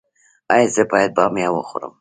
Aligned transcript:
ایا 0.53 0.71
زه 0.75 0.83
باید 0.91 1.11
بامیه 1.17 1.49
وخورم؟ 1.53 1.89